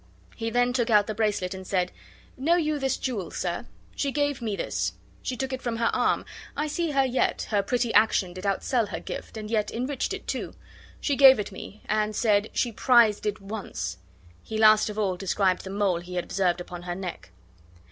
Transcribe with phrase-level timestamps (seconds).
[0.35, 1.91] '"He then took out the bracelet, and said:
[2.35, 3.67] "Know you this jewel, sir?
[3.95, 4.93] She gave me this.
[5.21, 6.25] She took it from her arm.
[6.57, 10.25] I see her yet; her pretty action did outsell her gift, and yet enriched it,
[10.25, 10.55] too.
[10.99, 13.99] She gave it me, and said, SHE PRIZED IT ONCE."
[14.41, 17.29] He last of all described the mole he had observed upon her neck.